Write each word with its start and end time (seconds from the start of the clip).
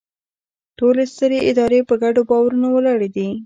ټولې 0.77 1.03
سترې 1.13 1.39
ادارې 1.49 1.79
په 1.89 1.95
ګډو 2.01 2.21
باورونو 2.29 2.67
ولاړې 2.71 3.09
دي. 3.15 3.27